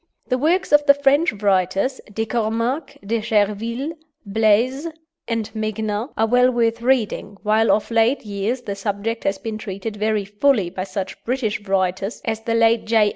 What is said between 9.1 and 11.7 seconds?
has been treated very fully by such British